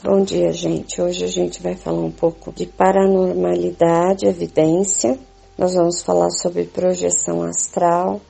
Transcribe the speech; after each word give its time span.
Bom 0.00 0.22
dia, 0.22 0.52
gente. 0.52 1.02
Hoje 1.02 1.24
a 1.24 1.28
gente 1.28 1.60
vai 1.60 1.74
falar 1.74 1.98
um 1.98 2.12
pouco 2.12 2.52
de 2.52 2.66
paranormalidade, 2.66 4.26
evidência. 4.26 5.18
Nós 5.58 5.74
vamos 5.74 6.02
falar 6.02 6.30
sobre 6.30 6.66
projeção 6.66 7.42
astral 7.42 8.20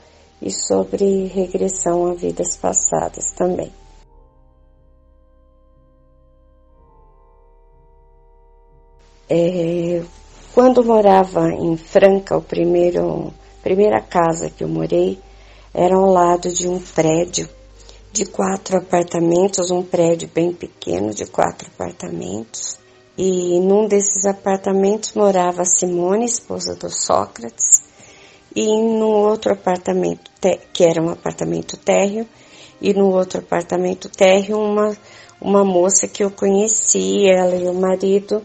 e 0.40 0.50
sobre 0.50 1.26
regressão 1.26 2.06
a 2.06 2.14
vidas 2.14 2.56
passadas 2.56 3.32
também. 3.32 3.70
É, 9.28 10.02
quando 10.54 10.82
morava 10.82 11.50
em 11.52 11.76
Franca, 11.76 12.34
o 12.34 12.42
primeiro 12.42 13.30
primeira 13.62 14.00
casa 14.00 14.48
que 14.48 14.64
eu 14.64 14.68
morei 14.68 15.18
era 15.74 15.96
ao 15.96 16.06
lado 16.06 16.50
de 16.50 16.66
um 16.66 16.80
prédio 16.80 17.46
de 18.12 18.24
quatro 18.26 18.78
apartamentos, 18.78 19.70
um 19.70 19.82
prédio 19.82 20.28
bem 20.34 20.52
pequeno 20.52 21.12
de 21.12 21.26
quatro 21.26 21.68
apartamentos. 21.68 22.78
E 23.16 23.58
num 23.60 23.86
desses 23.86 24.24
apartamentos 24.24 25.12
morava 25.14 25.64
Simone, 25.64 26.24
esposa 26.24 26.74
do 26.74 26.88
Sócrates, 26.88 27.82
e 28.54 28.64
no 28.64 29.08
outro 29.08 29.52
apartamento, 29.52 30.30
que 30.72 30.84
era 30.84 31.02
um 31.02 31.10
apartamento 31.10 31.76
térreo, 31.76 32.26
e 32.80 32.94
no 32.94 33.12
outro 33.12 33.40
apartamento 33.40 34.08
térreo 34.08 34.58
uma, 34.58 34.96
uma 35.40 35.64
moça 35.64 36.06
que 36.06 36.22
eu 36.22 36.30
conheci, 36.30 37.28
ela 37.28 37.56
e 37.56 37.68
o 37.68 37.74
marido, 37.74 38.42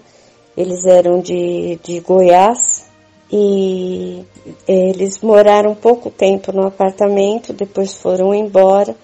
eles 0.58 0.86
eram 0.86 1.20
de, 1.20 1.80
de 1.84 2.00
Goiás, 2.00 2.86
e 3.32 4.24
eles 4.68 5.22
moraram 5.22 5.74
pouco 5.74 6.12
tempo 6.12 6.52
no 6.52 6.68
apartamento, 6.68 7.54
depois 7.54 7.94
foram 7.94 8.34
embora, 8.34 8.96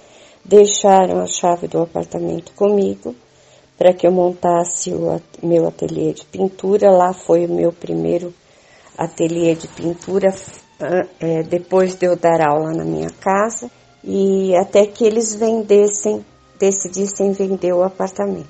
deixaram 0.49 1.21
a 1.21 1.27
chave 1.27 1.67
do 1.67 1.79
apartamento 1.79 2.51
comigo 2.53 3.15
para 3.77 3.93
que 3.93 4.07
eu 4.07 4.11
montasse 4.11 4.91
o 4.91 5.21
meu 5.43 5.67
ateliê 5.67 6.11
de 6.11 6.25
pintura. 6.25 6.91
Lá 6.91 7.13
foi 7.13 7.45
o 7.45 7.53
meu 7.53 7.71
primeiro 7.71 8.33
ateliê 8.97 9.53
de 9.53 9.67
pintura, 9.67 10.33
é, 11.19 11.43
depois 11.43 11.93
de 11.93 12.07
eu 12.07 12.15
dar 12.15 12.41
aula 12.41 12.73
na 12.73 12.83
minha 12.83 13.11
casa, 13.11 13.69
e 14.03 14.55
até 14.55 14.85
que 14.85 15.05
eles 15.05 15.35
vendessem, 15.35 16.25
decidissem 16.59 17.31
vender 17.31 17.71
o 17.71 17.83
apartamento. 17.83 18.49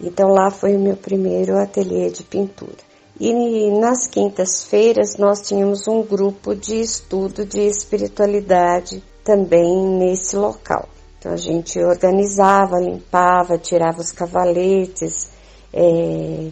Então 0.00 0.28
lá 0.28 0.50
foi 0.50 0.76
o 0.76 0.78
meu 0.78 0.96
primeiro 0.96 1.56
ateliê 1.56 2.10
de 2.10 2.22
pintura. 2.22 2.90
E 3.18 3.70
nas 3.72 4.06
quintas-feiras 4.06 5.16
nós 5.16 5.40
tínhamos 5.40 5.88
um 5.88 6.02
grupo 6.02 6.54
de 6.54 6.80
estudo 6.80 7.44
de 7.44 7.60
espiritualidade 7.60 9.02
também 9.24 9.86
nesse 9.98 10.36
local. 10.36 10.88
Então 11.20 11.34
a 11.34 11.36
gente 11.36 11.78
organizava, 11.78 12.80
limpava, 12.80 13.58
tirava 13.58 14.00
os 14.00 14.10
cavaletes, 14.10 15.30
é, 15.70 16.48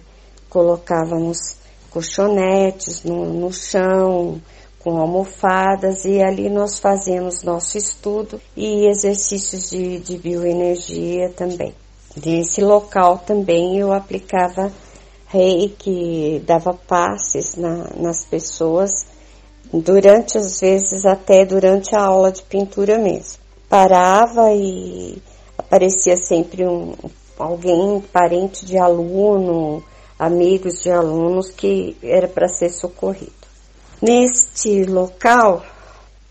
colocávamos 0.51 1.57
colchonetes 1.91 3.03
no, 3.03 3.25
no 3.25 3.51
chão, 3.51 4.39
com 4.79 4.99
almofadas 4.99 6.05
e 6.05 6.23
ali 6.23 6.51
nós 6.51 6.79
fazíamos 6.79 7.43
nosso 7.43 7.79
estudo 7.79 8.39
e 8.55 8.87
exercícios 8.91 9.71
de, 9.71 10.01
de 10.01 10.19
bioenergia 10.19 11.31
também. 11.31 11.75
Nesse 12.23 12.61
local 12.61 13.23
também 13.25 13.79
eu 13.79 13.91
aplicava 13.91 14.71
reiki, 15.29 16.43
dava 16.47 16.75
passes 16.75 17.57
na, 17.57 17.87
nas 17.97 18.27
pessoas 18.27 19.07
durante, 19.73 20.37
às 20.37 20.61
vezes, 20.61 21.07
até 21.07 21.47
durante 21.47 21.97
a 21.97 22.03
aula 22.03 22.31
de 22.31 22.43
pintura 22.43 22.99
mesmo 22.99 23.48
parava 23.69 24.53
e 24.53 25.19
aparecia 25.57 26.17
sempre 26.17 26.67
um, 26.67 26.95
alguém, 27.39 28.01
parente 28.13 28.65
de 28.65 28.79
aluno, 28.79 29.83
amigos 30.19 30.83
de 30.83 30.91
alunos 30.91 31.51
que 31.51 31.97
era 32.03 32.27
para 32.27 32.49
ser 32.49 32.71
socorrido. 32.71 33.33
Neste 34.01 34.85
local 34.85 35.63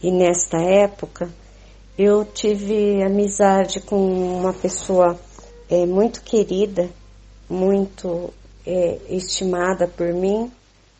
e 0.02 0.12
nesta 0.12 0.58
época, 0.58 1.30
eu 1.98 2.26
tive 2.26 3.04
amizade 3.04 3.82
com 3.82 3.96
uma 3.96 4.54
pessoa 4.54 5.20
é, 5.70 5.86
muito 5.86 6.22
querida, 6.22 6.90
muito 7.50 8.34
é, 8.66 8.98
estimada 9.10 9.88
por 9.88 10.14
mim, 10.14 10.52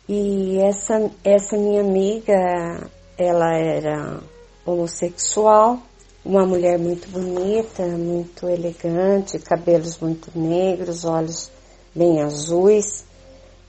e 0.08 0.58
essa, 0.58 1.10
essa 1.22 1.56
minha 1.56 1.82
amiga, 1.82 2.90
ela 3.16 3.54
era 3.54 4.20
homossexual 4.64 5.78
uma 6.28 6.44
mulher 6.44 6.78
muito 6.78 7.08
bonita, 7.08 7.86
muito 7.86 8.46
elegante, 8.46 9.38
cabelos 9.38 9.98
muito 9.98 10.30
negros, 10.38 11.06
olhos 11.06 11.50
bem 11.94 12.20
azuis, 12.20 13.02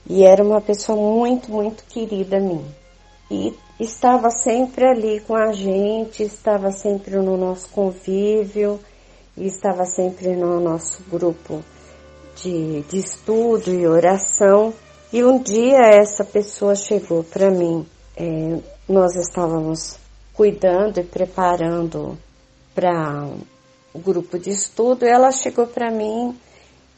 e 0.06 0.24
era 0.24 0.44
uma 0.44 0.60
pessoa 0.60 0.98
muito, 0.98 1.50
muito 1.50 1.82
querida 1.84 2.36
a 2.36 2.40
mim. 2.40 2.62
E 3.30 3.56
estava 3.78 4.30
sempre 4.30 4.84
ali 4.84 5.20
com 5.20 5.34
a 5.34 5.52
gente, 5.52 6.22
estava 6.22 6.70
sempre 6.70 7.16
no 7.16 7.34
nosso 7.38 7.66
convívio, 7.70 8.78
estava 9.38 9.86
sempre 9.86 10.36
no 10.36 10.60
nosso 10.60 11.02
grupo 11.10 11.64
de, 12.36 12.82
de 12.82 12.98
estudo 12.98 13.72
e 13.72 13.86
oração. 13.86 14.74
E 15.10 15.24
um 15.24 15.38
dia 15.42 15.78
essa 15.78 16.26
pessoa 16.26 16.74
chegou 16.74 17.24
para 17.24 17.50
mim, 17.50 17.86
é, 18.14 18.58
nós 18.86 19.16
estávamos 19.16 19.98
cuidando 20.34 21.00
e 21.00 21.04
preparando 21.04 22.18
para 22.80 23.28
o 23.92 23.98
grupo 23.98 24.38
de 24.38 24.48
estudo, 24.48 25.04
ela 25.04 25.30
chegou 25.30 25.66
para 25.66 25.90
mim 25.90 26.34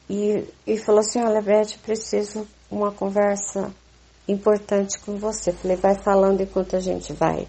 e, 0.09 0.45
e 0.65 0.79
falou 0.79 1.01
assim, 1.01 1.21
olha 1.21 1.43
Beth, 1.43 1.77
preciso 1.83 2.47
uma 2.71 2.93
conversa 2.93 3.73
importante 4.29 5.01
com 5.01 5.17
você. 5.17 5.51
Falei, 5.53 5.77
vai 5.77 5.97
falando 5.97 6.41
enquanto 6.41 6.77
a 6.77 6.81
gente 6.81 7.13
vai 7.13 7.49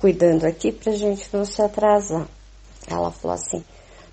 cuidando 0.00 0.44
aqui 0.44 0.72
para 0.72 0.90
a 0.90 0.96
gente 0.96 1.28
não 1.32 1.44
se 1.44 1.62
atrasar. 1.62 2.26
Ela 2.88 3.12
falou 3.12 3.36
assim, 3.36 3.64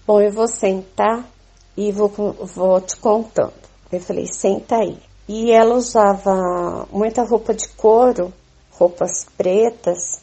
bom, 0.06 0.22
eu 0.22 0.32
vou 0.32 0.48
sentar 0.48 1.28
e 1.76 1.92
vou, 1.92 2.08
vou 2.08 2.80
te 2.82 2.98
contando. 2.98 3.54
Eu 3.92 4.00
falei, 4.00 4.28
senta 4.28 4.76
aí. 4.76 5.00
E 5.28 5.52
ela 5.52 5.74
usava 5.74 6.88
muita 6.92 7.24
roupa 7.24 7.56
de 7.56 7.68
couro, 7.70 8.32
roupas 8.74 9.26
pretas, 9.36 10.22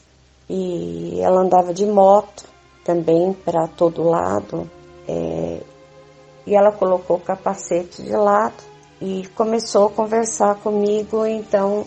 e 0.48 1.18
ela 1.20 1.40
andava 1.40 1.74
de 1.74 1.84
moto 1.86 2.55
também 2.86 3.32
para 3.32 3.66
todo 3.66 4.08
lado. 4.08 4.70
É, 5.08 5.60
e 6.46 6.54
ela 6.54 6.70
colocou 6.70 7.16
o 7.16 7.20
capacete 7.20 8.02
de 8.02 8.12
lado 8.12 8.62
e 9.02 9.26
começou 9.34 9.88
a 9.88 9.90
conversar 9.90 10.54
comigo. 10.56 11.26
Então, 11.26 11.84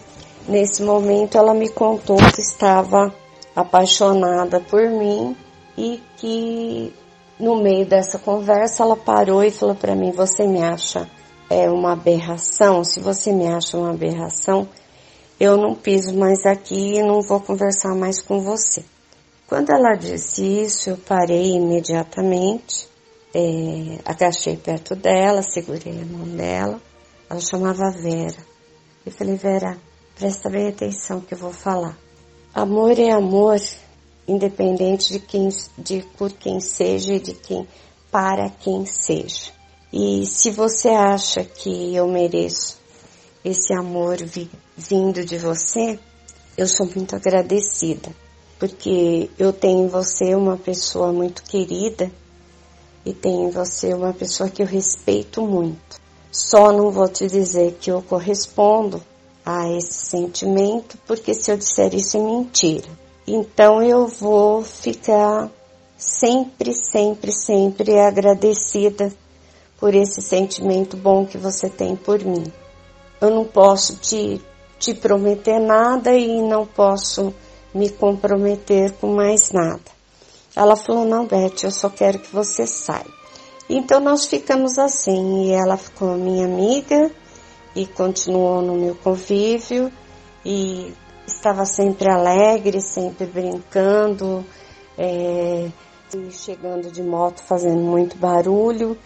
nesse 0.47 0.83
momento, 0.83 1.37
ela 1.37 1.53
me 1.53 1.69
contou 1.69 2.17
que 2.17 2.41
estava 2.41 3.13
apaixonada 3.55 4.59
por 4.59 4.87
mim 4.89 5.35
e 5.77 6.01
que 6.17 6.93
no 7.39 7.55
meio 7.55 7.85
dessa 7.85 8.19
conversa 8.19 8.83
ela 8.83 8.97
parou 8.97 9.41
e 9.41 9.49
falou 9.49 9.75
para 9.75 9.95
mim: 9.95 10.11
Você 10.11 10.45
me 10.45 10.61
acha 10.61 11.07
é 11.49 11.69
uma 11.69 11.93
aberração? 11.93 12.83
Se 12.83 12.99
você 12.99 13.31
me 13.31 13.47
acha 13.47 13.77
uma 13.77 13.91
aberração, 13.91 14.67
eu 15.39 15.57
não 15.57 15.73
piso 15.73 16.15
mais 16.15 16.45
aqui 16.45 16.97
e 16.97 17.01
não 17.01 17.21
vou 17.21 17.39
conversar 17.39 17.95
mais 17.95 18.21
com 18.21 18.41
você. 18.41 18.83
Quando 19.49 19.71
ela 19.71 19.95
disse 19.95 20.43
isso, 20.43 20.91
eu 20.91 20.97
parei 20.97 21.53
imediatamente, 21.53 22.87
é, 23.33 23.97
agachei 24.05 24.55
perto 24.55 24.95
dela, 24.95 25.41
segurei 25.41 25.99
a 25.99 26.05
mão 26.05 26.27
dela. 26.37 26.79
Ela 27.27 27.39
chamava 27.39 27.89
Vera. 27.89 28.37
Eu 29.03 29.11
falei, 29.11 29.35
Vera, 29.37 29.75
presta 30.15 30.51
bem 30.51 30.67
atenção 30.67 31.21
que 31.21 31.33
eu 31.33 31.37
vou 31.39 31.51
falar. 31.51 31.97
Amor 32.53 32.99
é 32.99 33.09
amor, 33.09 33.59
independente 34.27 35.13
de 35.13 35.19
quem, 35.19 35.49
de 35.79 36.03
por 36.15 36.31
quem 36.31 36.59
seja 36.59 37.15
e 37.15 37.19
de 37.19 37.33
quem, 37.33 37.67
para 38.11 38.51
quem 38.51 38.85
seja. 38.85 39.51
E 39.91 40.27
se 40.27 40.51
você 40.51 40.89
acha 40.89 41.43
que 41.43 41.95
eu 41.95 42.07
mereço 42.07 42.77
esse 43.43 43.73
amor 43.73 44.17
vi, 44.17 44.47
vindo 44.77 45.25
de 45.25 45.39
você, 45.39 45.99
eu 46.55 46.67
sou 46.67 46.85
muito 46.85 47.15
agradecida 47.15 48.13
porque 48.59 49.29
eu 49.39 49.53
tenho 49.53 49.85
em 49.85 49.87
você 49.87 50.35
uma 50.35 50.57
pessoa 50.57 51.13
muito 51.13 51.41
querida 51.43 52.11
e 53.05 53.13
tenho 53.13 53.47
em 53.47 53.51
você 53.51 53.93
uma 53.93 54.13
pessoa 54.13 54.49
que 54.49 54.61
eu 54.61 54.67
respeito 54.67 55.41
muito. 55.41 55.97
Só 56.29 56.71
não 56.71 56.91
vou 56.91 57.07
te 57.07 57.25
dizer 57.25 57.77
que 57.79 57.89
eu 57.89 58.01
correspondo 58.01 59.01
a 59.45 59.67
esse 59.69 59.93
sentimento, 59.93 60.97
porque 61.07 61.33
se 61.33 61.51
eu 61.51 61.57
disser 61.57 61.95
isso 61.95 62.17
é 62.17 62.19
mentira. 62.19 62.87
Então 63.25 63.81
eu 63.81 64.07
vou 64.07 64.61
ficar 64.61 65.49
sempre, 65.97 66.73
sempre, 66.73 67.31
sempre 67.31 67.97
agradecida 67.97 69.11
por 69.79 69.95
esse 69.95 70.21
sentimento 70.21 70.97
bom 70.97 71.25
que 71.25 71.37
você 71.37 71.69
tem 71.69 71.95
por 71.95 72.19
mim. 72.23 72.51
Eu 73.21 73.29
não 73.29 73.45
posso 73.45 73.95
te, 73.97 74.41
te 74.77 74.93
prometer 74.93 75.59
nada 75.59 76.13
e 76.13 76.41
não 76.41 76.65
posso 76.65 77.33
me 77.73 77.89
comprometer 77.89 78.91
com 78.93 79.13
mais 79.13 79.51
nada. 79.51 79.81
Ela 80.55 80.75
falou: 80.75 81.05
Não, 81.05 81.25
Beth, 81.25 81.63
eu 81.63 81.71
só 81.71 81.89
quero 81.89 82.19
que 82.19 82.33
você 82.33 82.65
saiba 82.65 83.09
Então 83.69 83.99
nós 83.99 84.25
ficamos 84.25 84.77
assim, 84.77 85.45
e 85.45 85.51
ela 85.51 85.77
ficou 85.77 86.15
minha 86.15 86.45
amiga 86.45 87.11
e 87.75 87.85
continuou 87.85 88.61
no 88.61 88.75
meu 88.75 88.95
convívio 88.95 89.91
e 90.43 90.93
estava 91.27 91.65
sempre 91.65 92.11
alegre, 92.11 92.81
sempre 92.81 93.25
brincando, 93.25 94.43
é, 94.97 95.69
chegando 96.31 96.91
de 96.91 97.03
moto 97.03 97.43
fazendo 97.43 97.81
muito 97.81 98.17
barulho 98.17 98.97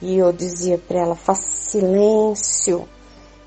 e 0.00 0.18
eu 0.18 0.32
dizia 0.32 0.78
para 0.78 1.00
ela, 1.00 1.14
faça 1.14 1.42
silêncio. 1.42 2.88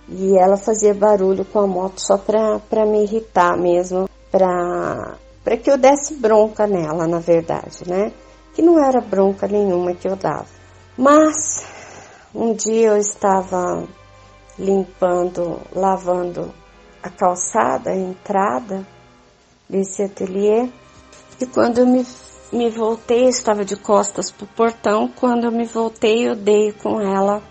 E 0.07 0.35
ela 0.37 0.57
fazia 0.57 0.93
barulho 0.93 1.45
com 1.45 1.59
a 1.59 1.67
moto 1.67 1.99
só 2.01 2.17
para 2.17 2.85
me 2.85 3.03
irritar 3.03 3.55
mesmo, 3.55 4.08
para 4.31 5.17
que 5.61 5.69
eu 5.69 5.77
desse 5.77 6.15
bronca 6.15 6.67
nela, 6.67 7.07
na 7.07 7.19
verdade, 7.19 7.87
né? 7.87 8.11
Que 8.53 8.61
não 8.61 8.83
era 8.83 9.01
bronca 9.01 9.47
nenhuma 9.47 9.93
que 9.93 10.07
eu 10.07 10.15
dava. 10.15 10.47
Mas 10.97 11.65
um 12.33 12.53
dia 12.53 12.89
eu 12.89 12.97
estava 12.97 13.87
limpando, 14.57 15.59
lavando 15.73 16.53
a 17.01 17.09
calçada, 17.09 17.91
a 17.91 17.95
entrada 17.95 18.85
desse 19.69 20.03
ateliê, 20.03 20.69
e 21.39 21.45
quando 21.45 21.79
eu 21.79 21.87
me 21.87 22.05
me 22.51 22.69
voltei, 22.69 23.27
estava 23.27 23.63
de 23.63 23.75
costas 23.75 24.31
para 24.31 24.43
o 24.43 24.47
portão. 24.47 25.07
Quando 25.07 25.45
eu 25.45 25.51
me 25.51 25.65
voltei, 25.65 26.27
eu 26.27 26.35
dei 26.35 26.71
com 26.71 26.99
ela, 26.99 27.41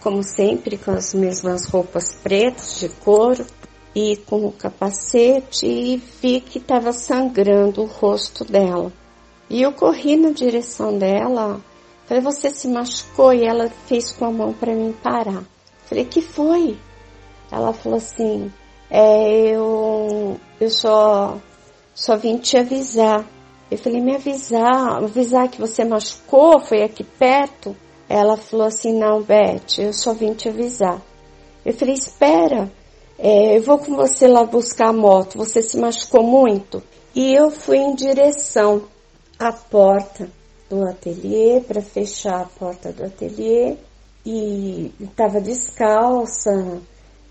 como 0.00 0.22
sempre, 0.22 0.78
com 0.78 0.90
as 0.90 1.12
mesmas 1.12 1.66
roupas 1.66 2.14
pretas 2.22 2.80
de 2.80 2.88
couro 2.88 3.44
e 3.94 4.16
com 4.16 4.46
o 4.46 4.52
capacete 4.52 5.66
e 5.66 5.96
vi 5.96 6.40
que 6.40 6.58
estava 6.58 6.92
sangrando 6.92 7.82
o 7.82 7.86
rosto 7.86 8.44
dela. 8.44 8.92
E 9.50 9.62
eu 9.62 9.72
corri 9.72 10.16
na 10.16 10.30
direção 10.30 10.96
dela. 10.96 11.60
Falei, 12.06 12.22
você 12.22 12.50
se 12.50 12.68
machucou? 12.68 13.32
E 13.32 13.44
ela 13.44 13.68
fez 13.86 14.12
com 14.12 14.24
a 14.24 14.30
mão 14.30 14.52
para 14.52 14.74
mim 14.74 14.94
parar. 15.02 15.44
Falei, 15.86 16.04
que 16.04 16.22
foi? 16.22 16.76
Ela 17.50 17.72
falou 17.72 17.98
assim, 17.98 18.50
é, 18.90 19.54
eu, 19.54 20.40
eu 20.58 20.70
só, 20.70 21.38
só 21.94 22.16
vim 22.16 22.38
te 22.38 22.56
avisar 22.56 23.26
eu 23.72 23.78
falei, 23.78 24.02
me 24.02 24.14
avisar, 24.14 25.02
avisar 25.02 25.48
que 25.48 25.58
você 25.58 25.82
machucou, 25.82 26.60
foi 26.60 26.82
aqui 26.82 27.02
perto. 27.02 27.74
Ela 28.06 28.36
falou 28.36 28.66
assim, 28.66 28.92
não, 28.92 29.22
Beth, 29.22 29.78
eu 29.78 29.94
só 29.94 30.12
vim 30.12 30.34
te 30.34 30.46
avisar. 30.46 31.00
Eu 31.64 31.72
falei, 31.72 31.94
espera, 31.94 32.70
é, 33.24 33.56
eu 33.56 33.62
vou 33.62 33.78
com 33.78 33.94
você 33.94 34.26
lá 34.26 34.42
buscar 34.42 34.88
a 34.88 34.92
moto, 34.92 35.38
você 35.38 35.62
se 35.62 35.78
machucou 35.78 36.24
muito? 36.24 36.82
E 37.14 37.32
eu 37.32 37.52
fui 37.52 37.76
em 37.76 37.94
direção 37.94 38.82
à 39.38 39.52
porta 39.52 40.28
do 40.68 40.84
ateliê, 40.88 41.60
para 41.60 41.80
fechar 41.80 42.40
a 42.40 42.46
porta 42.46 42.90
do 42.90 43.04
ateliê, 43.04 43.76
e 44.26 44.92
estava 44.98 45.40
descalça, 45.40 46.80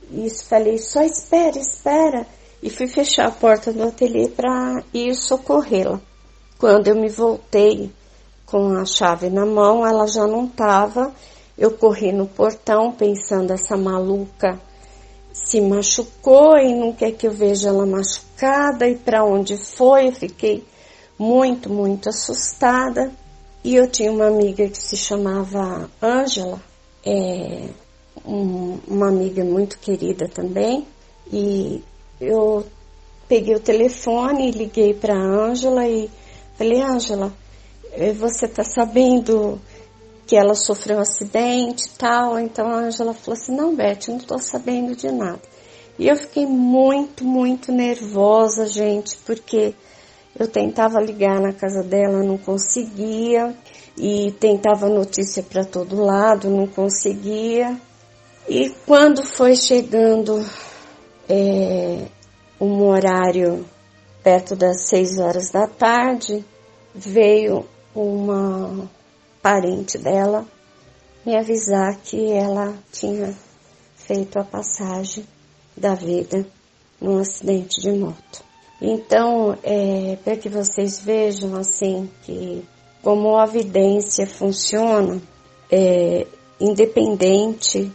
e 0.10 0.30
falei, 0.30 0.78
só 0.78 1.02
espera, 1.04 1.60
espera, 1.60 2.26
e 2.64 2.70
fui 2.70 2.88
fechar 2.88 3.28
a 3.28 3.32
porta 3.32 3.74
do 3.74 3.84
ateliê 3.84 4.30
para 4.30 4.82
ir 4.94 5.14
socorrê-la. 5.14 6.00
Quando 6.58 6.88
eu 6.88 6.96
me 6.96 7.10
voltei 7.10 7.92
com 8.46 8.78
a 8.78 8.86
chave 8.86 9.30
na 9.30 9.46
mão, 9.46 9.86
ela 9.86 10.08
já 10.08 10.26
não 10.26 10.46
estava. 10.46 11.14
Eu 11.58 11.72
corri 11.72 12.14
no 12.14 12.28
portão 12.28 12.94
pensando 12.94 13.52
essa 13.52 13.76
maluca 13.76 14.58
se 15.34 15.62
machucou 15.62 16.58
e 16.58 16.74
não 16.74 16.94
quer 16.94 17.12
que 17.12 17.28
eu 17.28 17.32
veja 17.32 17.70
ela 17.70 17.86
machucada 17.86 18.88
e 18.88 18.96
para 18.96 19.24
onde 19.24 19.58
foi. 19.58 20.08
Eu 20.08 20.12
fiquei 20.14 20.64
muito, 21.18 21.70
muito 21.70 22.10
assustada. 22.10 23.12
E 23.64 23.76
eu 23.76 23.88
tinha 23.88 24.12
uma 24.12 24.28
amiga 24.28 24.68
que 24.68 24.82
se 24.82 24.98
chamava 24.98 25.90
Ângela, 26.02 26.60
é, 27.06 27.68
um, 28.26 28.80
uma 28.88 29.08
amiga 29.10 29.44
muito 29.44 29.78
querida 29.78 30.28
também. 30.28 30.88
E 31.32 31.84
eu 32.20 32.66
peguei 33.28 33.56
o 33.56 33.60
telefone, 33.60 34.52
liguei 34.52 34.94
para 34.94 35.16
Ângela 35.16 35.88
e 35.88 36.10
Falei, 36.62 36.80
Ângela, 36.80 37.34
eh, 37.92 38.14
você 38.14 38.48
tá 38.48 38.64
sabendo 38.64 39.60
que 40.32 40.38
ela 40.38 40.56
sofreu 40.56 40.96
um 40.96 41.02
acidente 41.02 41.88
e 41.88 41.98
tal? 41.98 42.40
Então 42.40 42.66
a 42.70 42.78
Ângela 42.78 43.14
falou 43.14 43.38
assim, 43.38 43.54
não, 43.54 43.76
Beth, 43.76 44.08
não 44.08 44.18
tô 44.18 44.40
sabendo 44.40 44.96
de 44.96 45.12
nada. 45.12 45.42
E 46.00 46.08
eu 46.08 46.16
fiquei 46.16 46.46
muito, 46.46 47.26
muito 47.26 47.70
nervosa, 47.70 48.66
gente, 48.66 49.18
porque 49.26 49.76
eu 50.40 50.48
tentava 50.48 51.02
ligar 51.02 51.42
na 51.42 51.52
casa 51.52 51.84
dela, 51.84 52.24
não 52.24 52.38
conseguia, 52.38 53.54
e 53.98 54.32
tentava 54.40 54.88
notícia 54.88 55.44
para 55.44 55.66
todo 55.66 56.02
lado, 56.02 56.50
não 56.50 56.66
conseguia. 56.66 57.78
E 58.48 58.70
quando 58.88 59.26
foi 59.26 59.58
chegando 59.58 60.46
é, 61.28 62.06
um 62.58 62.88
horário 62.88 63.66
perto 64.24 64.56
das 64.56 64.88
seis 64.88 65.20
horas 65.20 65.52
da 65.52 65.68
tarde, 65.68 66.46
veio 66.96 67.66
uma 67.94 68.90
parente 69.42 69.98
dela 69.98 70.46
me 71.26 71.36
avisar 71.36 71.98
que 72.04 72.32
ela 72.32 72.74
tinha 72.92 73.36
feito 73.96 74.40
a 74.40 74.44
passagem 74.44 75.26
da 75.76 75.96
vida 75.96 76.46
num 77.00 77.20
acidente 77.20 77.82
de 77.82 77.92
moto. 77.92 78.44
Então, 78.82 79.58
é, 79.64 80.18
para 80.24 80.36
que 80.36 80.50
vocês 80.50 81.00
vejam 81.00 81.56
assim 81.56 82.10
que 82.24 82.64
como 83.02 83.38
a 83.38 83.46
evidência 83.46 84.28
funciona, 84.28 85.22
é, 85.72 86.26
independente 86.60 87.92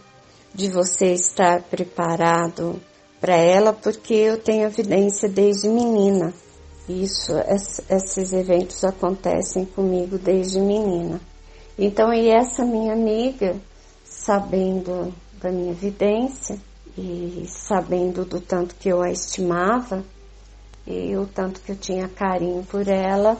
de 0.53 0.69
você 0.69 1.13
estar 1.13 1.61
preparado 1.63 2.81
para 3.19 3.35
ela, 3.35 3.73
porque 3.73 4.13
eu 4.13 4.37
tenho 4.37 4.65
evidência 4.65 5.29
desde 5.29 5.67
menina. 5.67 6.33
Isso, 6.89 7.33
esses 7.89 8.31
eventos 8.31 8.83
acontecem 8.83 9.65
comigo 9.65 10.17
desde 10.17 10.59
menina. 10.59 11.19
Então, 11.77 12.13
e 12.13 12.29
essa 12.29 12.65
minha 12.65 12.93
amiga, 12.93 13.55
sabendo 14.03 15.13
da 15.41 15.51
minha 15.51 15.71
evidência 15.71 16.57
e 16.97 17.45
sabendo 17.47 18.25
do 18.25 18.41
tanto 18.41 18.75
que 18.75 18.89
eu 18.89 19.01
a 19.01 19.11
estimava 19.11 20.03
e 20.87 21.15
o 21.15 21.27
tanto 21.27 21.61
que 21.61 21.73
eu 21.73 21.75
tinha 21.75 22.07
carinho 22.07 22.63
por 22.63 22.87
ela, 22.87 23.37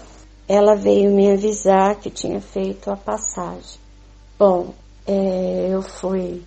ela 0.47 0.75
veio 0.75 1.11
me 1.11 1.31
avisar 1.31 1.95
que 1.95 2.09
tinha 2.09 2.39
feito 2.39 2.91
a 2.91 2.95
passagem. 2.95 3.79
Bom, 4.37 4.73
é, 5.05 5.69
eu 5.71 5.81
fui 5.81 6.43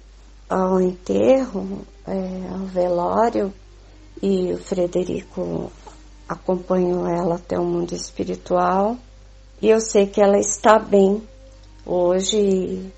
ao 0.48 0.80
enterro, 0.80 1.80
é, 2.06 2.52
ao 2.52 2.66
velório, 2.66 3.52
e 4.22 4.52
o 4.52 4.58
Frederico 4.58 5.72
acompanho 6.28 7.06
ela 7.06 7.36
até 7.36 7.58
o 7.58 7.64
mundo 7.64 7.94
espiritual 7.94 8.96
e 9.60 9.68
eu 9.68 9.80
sei 9.80 10.06
que 10.06 10.20
ela 10.20 10.38
está 10.38 10.78
bem 10.78 11.22
hoje 11.84 12.90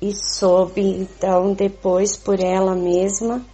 e 0.00 0.12
soube 0.14 0.82
então 0.82 1.54
depois 1.54 2.16
por 2.16 2.38
ela 2.38 2.74
mesma 2.74 3.44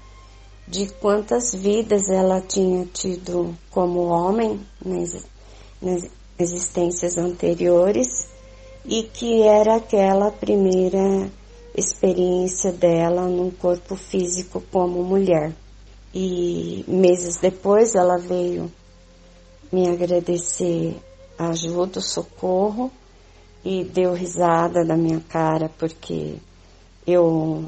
de 0.66 0.86
quantas 1.00 1.54
vidas 1.54 2.08
ela 2.08 2.40
tinha 2.40 2.86
tido 2.86 3.56
como 3.70 4.06
homem 4.06 4.60
nas, 4.84 5.26
existências 6.38 7.16
anteriores 7.16 8.26
e 8.84 9.02
que 9.02 9.42
era 9.42 9.76
aquela 9.76 10.30
primeira 10.30 11.30
experiência 11.76 12.72
dela 12.72 13.22
num 13.22 13.50
corpo 13.50 13.96
físico 13.96 14.62
como 14.72 15.02
mulher. 15.02 15.52
E 16.14 16.84
meses 16.86 17.38
depois 17.38 17.94
ela 17.94 18.18
veio 18.18 18.70
me 19.70 19.88
agradecer 19.88 20.96
a 21.38 21.48
ajuda, 21.48 22.00
o 22.00 22.02
socorro 22.02 22.90
e 23.64 23.84
deu 23.84 24.12
risada 24.12 24.84
da 24.84 24.96
minha 24.96 25.20
cara 25.20 25.70
porque 25.78 26.36
eu 27.06 27.64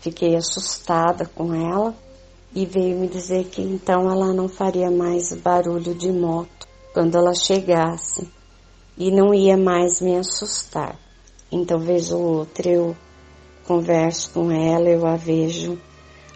fiquei 0.00 0.36
assustada 0.36 1.24
com 1.34 1.54
ela 1.54 1.94
e 2.54 2.66
veio 2.66 2.98
me 2.98 3.08
dizer 3.08 3.44
que 3.46 3.62
então 3.62 4.10
ela 4.10 4.32
não 4.32 4.48
faria 4.48 4.90
mais 4.90 5.32
barulho 5.32 5.94
de 5.94 6.12
moto 6.12 6.68
quando 6.92 7.16
ela 7.16 7.34
chegasse 7.34 8.28
e 8.98 9.10
não 9.10 9.32
ia 9.32 9.56
mais 9.56 10.00
me 10.00 10.16
assustar. 10.16 10.98
Então, 11.50 11.78
vez 11.78 12.12
ou 12.12 12.20
outra, 12.20 12.68
eu 12.68 12.96
converso 13.66 14.30
com 14.32 14.50
ela, 14.50 14.88
eu 14.88 15.06
a 15.06 15.16
vejo 15.16 15.78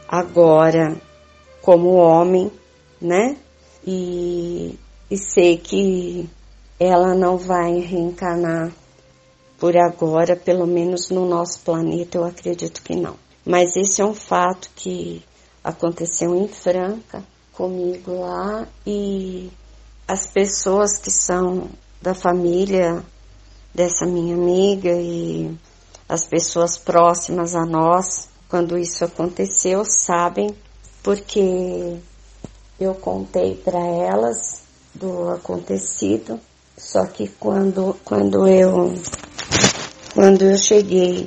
agora 0.08 0.96
como 1.60 1.96
homem, 1.96 2.50
né? 3.00 3.36
E 3.86 4.78
e 5.08 5.16
sei 5.16 5.56
que 5.56 6.28
ela 6.80 7.14
não 7.14 7.36
vai 7.36 7.78
reencarnar 7.78 8.72
por 9.58 9.76
agora, 9.76 10.36
pelo 10.36 10.66
menos 10.66 11.08
no 11.10 11.26
nosso 11.26 11.60
planeta, 11.60 12.18
eu 12.18 12.24
acredito 12.24 12.82
que 12.82 12.94
não. 12.94 13.16
Mas 13.44 13.76
esse 13.76 14.02
é 14.02 14.04
um 14.04 14.14
fato 14.14 14.70
que 14.74 15.24
aconteceu 15.62 16.34
em 16.34 16.48
Franca 16.48 17.24
comigo 17.52 18.20
lá 18.20 18.66
e 18.86 19.50
as 20.06 20.26
pessoas 20.26 20.98
que 20.98 21.10
são 21.10 21.68
da 22.02 22.14
família 22.14 23.02
dessa 23.74 24.06
minha 24.06 24.34
amiga 24.34 24.92
e 24.92 25.56
as 26.08 26.24
pessoas 26.24 26.76
próximas 26.76 27.54
a 27.54 27.64
nós, 27.64 28.28
quando 28.48 28.78
isso 28.78 29.04
aconteceu, 29.04 29.84
sabem, 29.84 30.54
porque 31.02 31.96
eu 32.78 32.94
contei 32.94 33.54
para 33.56 33.80
elas 33.80 34.62
do 34.94 35.30
acontecido, 35.30 36.38
só 36.76 37.06
que 37.06 37.28
quando, 37.28 37.96
quando 38.04 38.46
eu 38.46 38.94
quando 40.16 40.46
eu 40.46 40.56
cheguei 40.56 41.26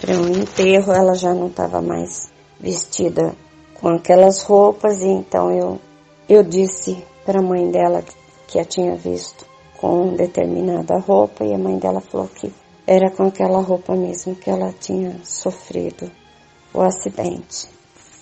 para 0.00 0.14
um 0.14 0.28
enterro, 0.28 0.92
ela 0.92 1.12
já 1.16 1.34
não 1.34 1.48
estava 1.48 1.82
mais 1.82 2.30
vestida 2.60 3.34
com 3.80 3.88
aquelas 3.88 4.44
roupas, 4.44 5.02
e 5.02 5.08
então 5.08 5.50
eu, 5.50 5.80
eu 6.28 6.44
disse 6.44 7.04
para 7.26 7.40
a 7.40 7.42
mãe 7.42 7.68
dela 7.68 8.04
que 8.46 8.60
a 8.60 8.64
tinha 8.64 8.94
visto 8.94 9.44
com 9.76 10.14
determinada 10.14 11.00
roupa, 11.00 11.44
e 11.44 11.52
a 11.52 11.58
mãe 11.58 11.78
dela 11.78 12.00
falou 12.00 12.28
que 12.28 12.52
era 12.86 13.10
com 13.10 13.24
aquela 13.24 13.60
roupa 13.60 13.96
mesmo 13.96 14.36
que 14.36 14.48
ela 14.48 14.72
tinha 14.72 15.18
sofrido 15.24 16.08
o 16.72 16.80
acidente 16.82 17.66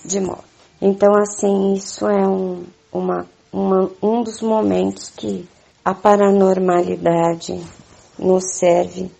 de 0.02 0.18
moto. 0.18 0.44
Então, 0.80 1.14
assim, 1.14 1.74
isso 1.74 2.06
é 2.06 2.26
um, 2.26 2.64
uma, 2.90 3.26
uma, 3.52 3.90
um 4.02 4.22
dos 4.22 4.40
momentos 4.40 5.10
que 5.14 5.46
a 5.84 5.92
paranormalidade 5.92 7.60
nos 8.18 8.44
serve 8.54 9.10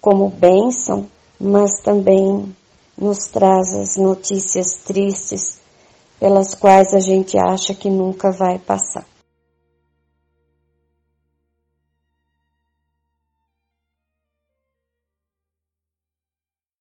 como 0.00 0.28
bênção, 0.28 1.06
mas 1.38 1.80
também 1.80 2.54
nos 2.96 3.28
traz 3.28 3.74
as 3.74 3.96
notícias 3.96 4.76
tristes 4.84 5.60
pelas 6.18 6.54
quais 6.54 6.92
a 6.92 7.00
gente 7.00 7.38
acha 7.38 7.74
que 7.74 7.88
nunca 7.88 8.30
vai 8.30 8.58
passar. 8.58 9.06